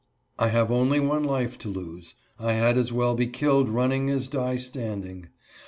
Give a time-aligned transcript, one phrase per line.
[0.39, 2.15] I have only one life to lose.
[2.39, 5.27] I had as well be killed running as die standing.